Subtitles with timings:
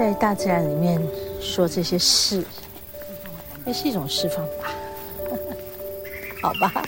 [0.00, 0.98] 在大自然里面
[1.42, 2.42] 说这些事，
[3.66, 4.72] 也是一种释放吧？
[6.40, 6.82] 好吧，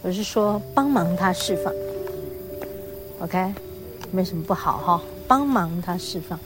[0.00, 1.74] 我是说帮忙他释放
[3.18, 3.52] ，OK，
[4.12, 6.38] 没什么不好哈，帮忙他释放。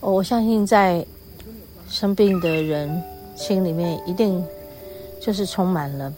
[0.00, 1.02] 我相信在
[1.88, 3.02] 生病的人
[3.34, 4.44] 心里面，一定
[5.22, 6.12] 就是充满了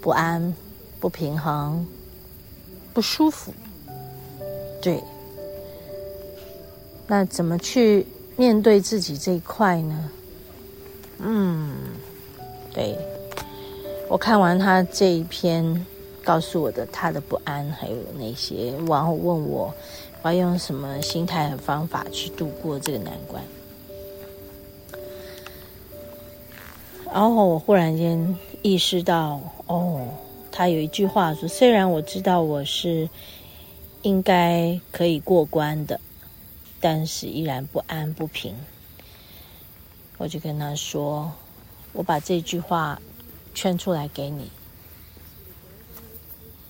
[0.00, 0.54] 不安、
[1.00, 1.84] 不平衡。
[2.92, 3.52] 不舒服，
[4.80, 5.02] 对。
[7.06, 10.10] 那怎么去面对自己这一块呢？
[11.18, 11.74] 嗯，
[12.72, 12.96] 对。
[14.08, 15.86] 我看完他这一篇，
[16.22, 19.72] 告诉我的他的不安，还有那些，然后问我
[20.22, 23.42] 我要用什么心态和方法去度过这个难关。
[27.12, 30.06] 然后我忽然间意识到，哦。
[30.56, 33.08] 他有一句话说：“虽然我知道我是
[34.02, 35.98] 应该可以过关的，
[36.84, 38.54] 但是依然不安不平。”
[40.18, 41.32] 我就跟他说
[41.94, 43.00] ：“我把这句话
[43.54, 44.50] 圈出来给你，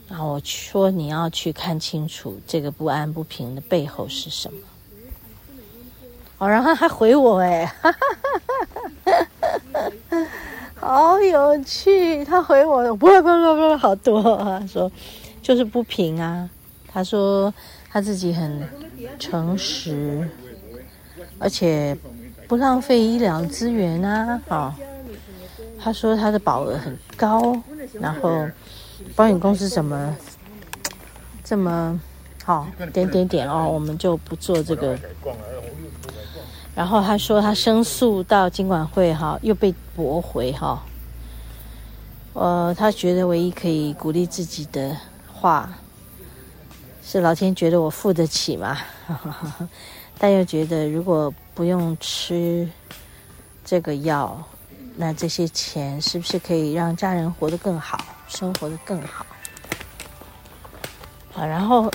[0.08, 4.60] 然后我说你要去看清楚这个不安不平的背后是什么。”
[6.38, 7.74] 哦，然后他回我，哎，
[10.78, 14.90] 好有趣，他回我，不不不不，好多，他说
[15.42, 16.48] 就是不平啊。
[16.86, 17.52] 他说
[17.94, 18.68] 他自己很
[19.20, 20.28] 诚实，
[21.38, 21.96] 而且
[22.48, 24.40] 不浪费医疗资源啊。
[24.48, 24.74] 哦，
[25.80, 27.56] 他说他的保额很高，
[28.00, 28.48] 然后
[29.14, 30.16] 保险公司怎么
[31.44, 32.00] 这么
[32.42, 34.98] 好，点点点哦，我们就不做这个。
[36.74, 40.82] 然后他说他申诉到金管会哈，又被驳回哈。
[42.32, 44.96] 呃，他觉得唯一可以鼓励自己的
[45.32, 45.72] 话，
[47.06, 48.78] 是老天觉得我付得起嘛，
[50.18, 52.68] 但又觉得如果不用吃
[53.64, 54.42] 这个药，
[54.96, 59.24] 那这些钱是不是可以让家人活得更好，生活得更好？
[61.36, 61.92] 啊，然后，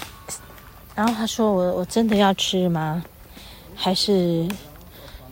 [0.95, 3.03] 然后他说我我真的要吃吗？
[3.75, 4.47] 还是？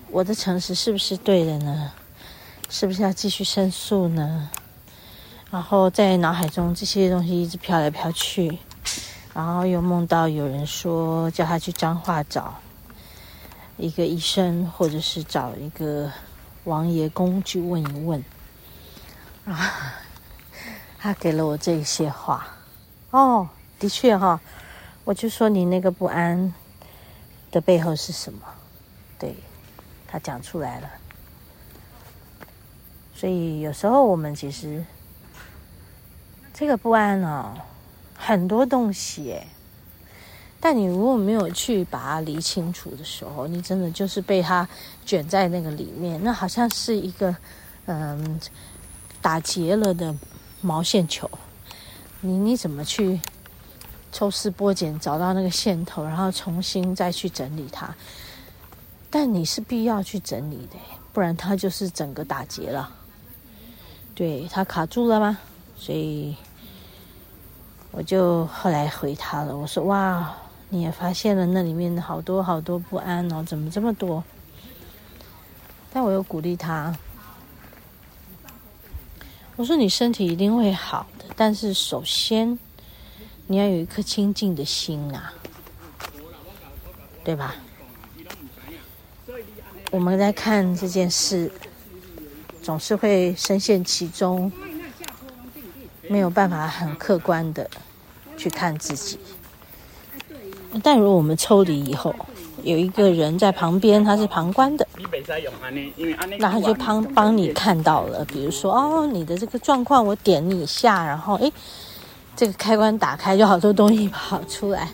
[0.10, 1.92] 我的诚实是不是对的呢？
[2.70, 4.50] 是不是要继续申诉呢？
[5.52, 8.58] 然后在脑海中这些东西一直飘来飘去，
[9.38, 12.56] 然后又梦到有人说叫他去彰化找
[13.78, 16.12] 一个医生，或者是找一个
[16.64, 18.26] 王爷公去问一问。
[19.46, 19.94] 啊，
[20.98, 22.48] 他给了我这些话。
[23.12, 23.48] 哦，
[23.78, 24.42] 的确哈，
[25.04, 26.52] 我就说你那个不安
[27.52, 28.40] 的背后是什么？
[29.20, 29.36] 对。
[30.08, 30.90] 他讲出来了，
[33.14, 34.84] 所以有时候我们其实
[36.54, 37.54] 这个不安哦，
[38.28, 39.48] 很多东西哎，
[40.60, 44.68] 但你如果没有去把它理清楚的时候，你真的就是被它
[45.06, 47.34] 卷在那个里面，那好像是一个
[47.86, 48.38] 嗯
[49.22, 50.14] 打结了的
[50.60, 51.30] 毛线球，
[52.20, 53.22] 你你怎么去
[54.12, 57.96] 抽丝剥茧找到那个线头，然后重新再去整理它？
[59.10, 60.76] 但你是必要去整理的，
[61.14, 62.92] 不然它就是整个打结了。
[64.14, 65.38] 对，它卡住了吗？
[65.78, 66.36] 所以
[67.98, 70.32] 我就后来回他了，我说：“哇，
[70.70, 74.24] 你也发现了那里面好多好多不安哦，怎么这么多？”
[75.92, 76.96] 但我又鼓励他，
[79.56, 82.60] 我说：“你身体一定会好的，但是首先
[83.48, 85.34] 你要有一颗清净的心啊，
[87.24, 87.56] 对吧？”
[89.90, 91.52] 我们在看这件事，
[92.62, 94.52] 总是会深陷其中，
[96.08, 97.68] 没有办法很客观的
[98.38, 99.20] 去看自己。
[100.84, 102.14] 但如果我们抽离以后，
[102.64, 104.88] 有一个人在旁边，他是旁观的，
[106.38, 108.24] 那他就帮帮你看到了。
[108.26, 111.52] 比如说，哦，你的这个状况，我点你一下，然后，诶，
[112.36, 114.90] 这个开关打开，就好多东西跑出来。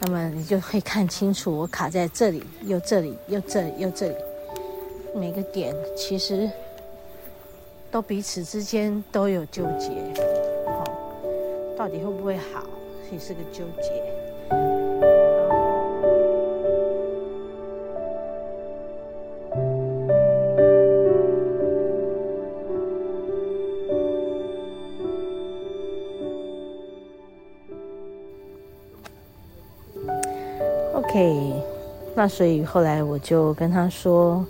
[0.00, 4.14] 那么你就会看清楚，我卡在这里，又这里，又这里，又这里，
[5.14, 6.48] 每个点其实
[7.90, 9.90] 都彼此之间都有纠结，
[11.78, 12.64] 到底会不会好，
[13.12, 13.92] 也是个纠结。
[30.94, 31.54] OK，
[32.16, 34.44] 那所以后来我就跟他说，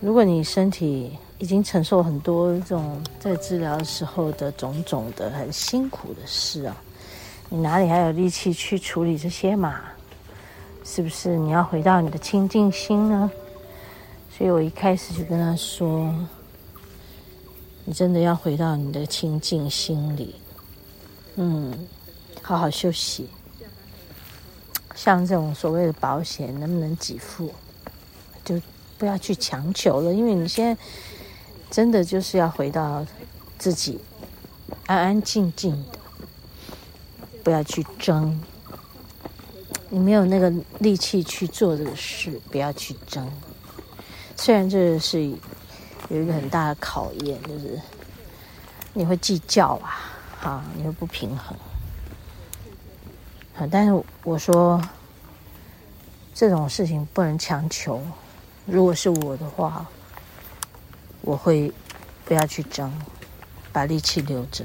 [0.00, 6.76] 如果你身体已经承受很多这种在治疗的时候的种种的很辛苦的事啊，
[7.48, 9.80] 你哪里还有力气去处理这些嘛？
[10.84, 13.28] 是不是你要回到你的清净心呢？
[14.38, 16.14] 所以我一开始就跟他说
[17.84, 20.36] ：“你真的要回到你的清净心里，
[21.34, 21.76] 嗯，
[22.40, 23.28] 好好休息。
[24.94, 27.52] 像这种所谓的保险能不能给付，
[28.44, 28.62] 就
[28.96, 30.80] 不要去强求了，因为你现在
[31.72, 33.04] 真的就是要回到
[33.58, 33.98] 自己
[34.86, 35.98] 安安静静的。”
[37.42, 38.40] 不要去争，
[39.90, 40.48] 你没有那个
[40.78, 43.28] 力气去做这个事，不要去争。
[44.36, 45.26] 虽然这是
[46.08, 47.80] 有一个很大的考验，就是
[48.92, 49.98] 你会计较啊，
[50.40, 51.56] 哈，你会不平衡。
[53.54, 54.80] 好，但是我说
[56.32, 58.00] 这种事情不能强求。
[58.66, 59.84] 如果是我的话，
[61.22, 61.72] 我会
[62.24, 62.92] 不要去争，
[63.72, 64.64] 把力气留着。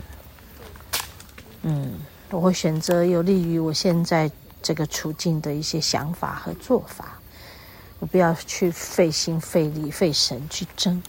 [1.62, 2.00] 嗯。
[2.30, 4.30] 我会选择有利于我现在
[4.62, 7.20] 这个处境的一些想法和做法，
[8.00, 11.02] 我不要去费心费力费神去争，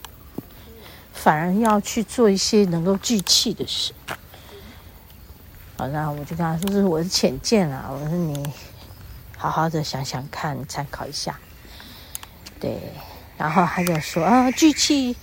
[1.13, 3.93] 反而要去做一些能够聚气的事。
[5.77, 8.49] 好，那我就跟他说：“这是我的浅见啊，我说你
[9.37, 11.37] 好好的想想看，参考一下。”
[12.61, 12.93] 对，
[13.39, 15.17] 然后他就说：“啊，聚气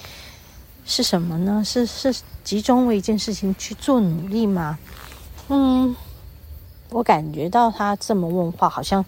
[0.85, 1.61] 是什么呢？
[1.63, 4.79] 是是集中为一件事情去做努力吗？”
[5.49, 5.95] 嗯，
[6.89, 9.03] 我感觉到他这么问话，好像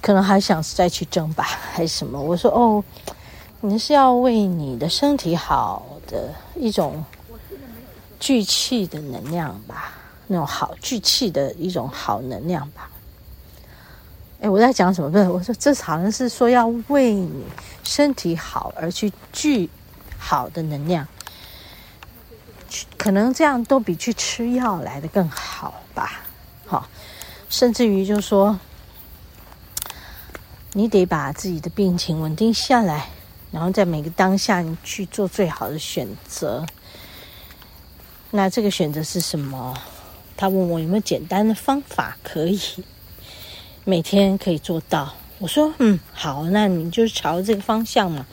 [0.00, 2.20] 可能还想再去争吧，还是什么？
[2.20, 2.84] 我说哦，
[3.60, 7.04] 你是要为你的身体好的一种
[8.20, 9.94] 聚气的能量吧，
[10.26, 12.90] 那种好聚气的一种好能量吧。
[14.42, 15.08] 哎，我在讲什么？
[15.08, 17.44] 不是，我说这好像是说要为你
[17.84, 19.70] 身体好而去聚
[20.18, 21.06] 好的能量。
[22.98, 26.22] 可能这样都比去吃药来得更好吧，
[26.66, 26.88] 好，
[27.48, 28.58] 甚至于就是说，
[30.72, 33.10] 你得把自己的病情稳定下来，
[33.52, 36.66] 然后在每个当下你去做最好的选择。
[38.32, 39.78] 那这个选择是什么？
[40.36, 42.60] 他问我有没有简单的方法可以
[43.84, 45.14] 每天可以做到。
[45.38, 48.26] 我说嗯，好，那你就朝这个方向嘛，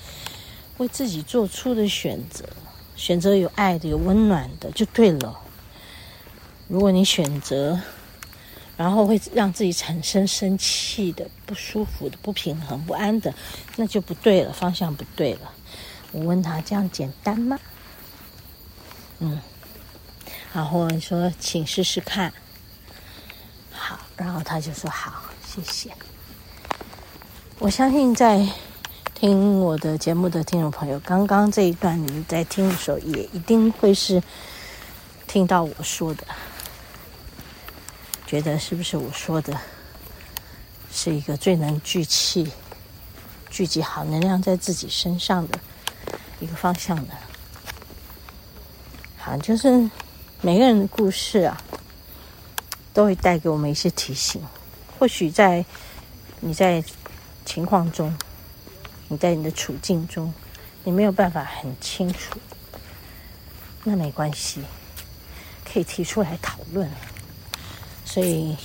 [0.78, 2.46] 为自己做出的选择。
[2.96, 5.40] 选择有爱的、有温暖的就对了。
[6.68, 7.80] 如果你选择，
[8.76, 13.34] 然后会让自己产生生气的、不舒服的、不平衡、不安的，
[13.78, 15.52] 那就不对了，方向不对了。
[16.12, 17.58] 我问他：“这样简单吗？”
[19.20, 19.40] 嗯，
[20.54, 22.34] 然后你说：“请试试看。”
[23.72, 25.24] 好，然后他就说：“好，
[25.62, 25.96] 谢谢。”
[27.60, 28.48] 我相信在。
[29.16, 34.24] 听我的节目的听众朋友，刚刚这一段你们在听的时候，也一定会是
[35.28, 36.24] 听到我说的，
[38.26, 39.60] 觉得是不是我说的
[40.90, 42.50] 是一个最能聚气、
[43.50, 45.60] 聚集好能量在自己身上的
[46.40, 47.14] 一个方向呢？
[49.18, 49.90] 好，就是
[50.40, 51.62] 每个人的故事啊，
[52.94, 54.42] 都会带给我们一些提醒。
[55.00, 55.66] 或许在
[56.42, 56.84] 你在
[57.46, 58.16] 情况中。
[59.12, 60.32] 你在你的处境中，
[60.84, 62.40] 你没有办法很清楚，
[63.84, 64.62] 那没关系，
[65.66, 66.88] 可以提出来讨论。
[68.06, 68.56] 所以，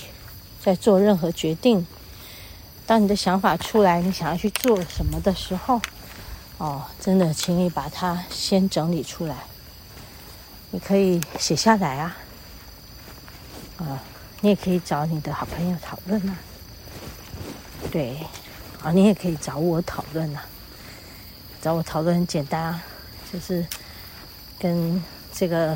[0.61, 1.87] 在做任何决定，
[2.85, 5.81] 当你的想法出来，你想要去做什么的时候，
[6.59, 9.35] 哦，真的，请你把它先整理出来。
[10.69, 12.17] 你可以写下来啊，
[13.77, 14.03] 啊，
[14.45, 16.37] 你也可以找你的好朋友讨论啊，
[17.91, 18.15] 对。
[18.83, 20.39] 啊，你也可以找我讨论呐，
[21.59, 22.83] 找我讨论很简单啊，
[23.33, 23.65] 就是
[24.59, 25.75] 跟这个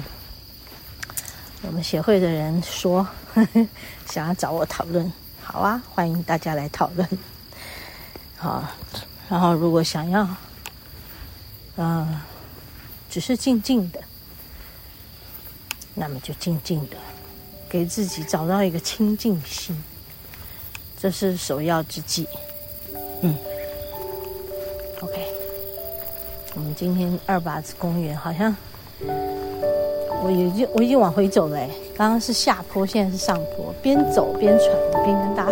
[1.63, 3.01] 我们协会的人说，
[3.33, 3.67] 呵呵，
[4.05, 5.11] 想要找我讨论，
[5.41, 7.09] 好啊，欢迎大家来讨论。
[8.38, 8.63] 好，
[9.27, 10.29] 然后如果想要，
[11.77, 12.21] 嗯、
[13.09, 13.99] 只是静静的，
[15.95, 16.97] 那么就静静的，
[17.69, 19.75] 给自己找到一个清净心，
[20.99, 22.27] 这是首要之计。
[23.21, 23.35] 嗯
[25.01, 25.27] ，OK，
[26.55, 28.55] 我们今天二八子公园好像，
[30.23, 35.51] 我已经我已经往回走了诶，刚刚是下坡，现在是上坡，边走边喘，边跟大家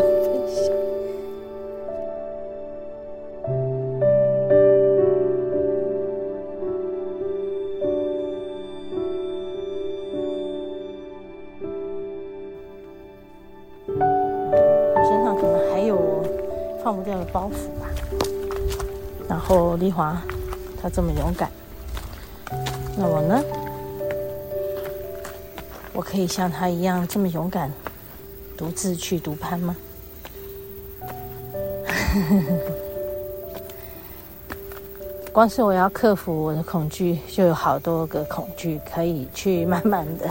[19.98, 20.22] 华，
[20.80, 21.50] 她这么勇敢，
[22.96, 23.44] 那我呢？
[25.92, 27.72] 我可以像他一样这么勇敢，
[28.56, 29.76] 独自去独攀吗？
[35.34, 40.30] 光是我要克服我的恐惧，就有好多个恐惧可以去慢慢的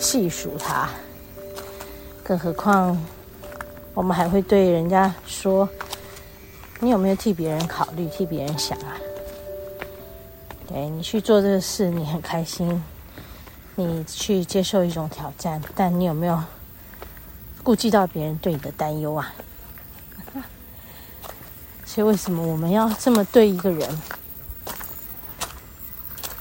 [0.00, 0.88] 细数它。
[2.24, 3.00] 更何况，
[3.94, 5.68] 我们还会对人家说
[6.82, 8.98] ：“你有没有替别人考虑，替别人想啊？”
[10.66, 12.82] 对，你去做这个事，你很开心，
[13.76, 16.42] 你去接受一种挑战，但你有没有
[17.62, 19.32] 顾及到别人对你的担忧啊？
[21.86, 23.88] 所以，为什么我们要这么对一个人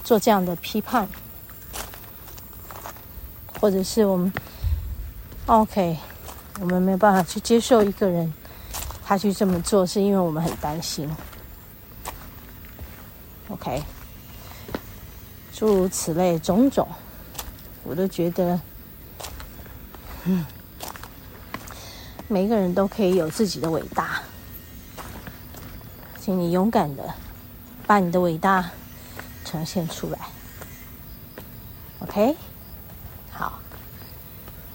[0.03, 1.07] 做这样的批判？
[3.59, 4.33] 或者是我们
[5.45, 5.97] OK，
[6.59, 8.33] 我们没有办法去接受一个人
[9.03, 11.09] 他去这么做，是因为我们很担心。
[13.49, 13.83] OK，
[15.53, 16.87] 诸如此类种种，
[17.83, 18.59] 我都觉得，
[20.23, 20.45] 嗯，
[22.29, 24.21] 每个人都可以有自己的伟大。
[26.19, 27.13] 请你勇敢的
[27.87, 28.69] 把你的伟大
[29.43, 30.19] 呈现出来
[31.99, 32.37] ，OK？
[33.31, 33.59] 好，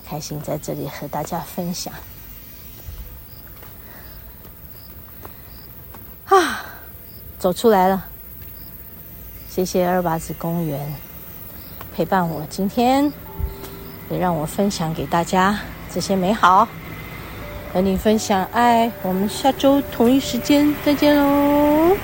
[0.04, 1.94] 开心在这里和大家分享。
[6.26, 6.66] 啊，
[7.46, 8.04] 走出来了，
[9.48, 10.92] 谢谢二八子公园
[11.94, 13.12] 陪伴我今天，
[14.10, 15.56] 也让我分享给大家
[15.88, 16.66] 这些美好。
[17.72, 21.96] 和你分享爱，我们下周同一时间再见喽。